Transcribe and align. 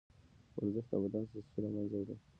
ورزش 0.55 0.85
د 0.91 0.93
بدن 1.03 1.23
سستي 1.31 1.59
له 1.63 1.69
منځه 1.75 1.95
وړي. 1.99 2.15